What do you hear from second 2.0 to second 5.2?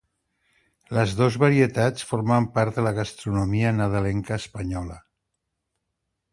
formen part de la gastronomia nadalenca espanyola.